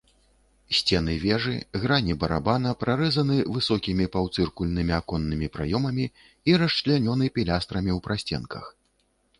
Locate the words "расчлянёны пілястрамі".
6.65-7.91